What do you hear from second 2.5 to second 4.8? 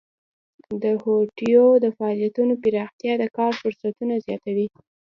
پراختیا د کار فرصتونه زیاتوي.